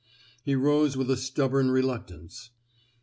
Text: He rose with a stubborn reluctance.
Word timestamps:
He 0.43 0.55
rose 0.55 0.97
with 0.97 1.11
a 1.11 1.15
stubborn 1.15 1.69
reluctance. 1.69 2.49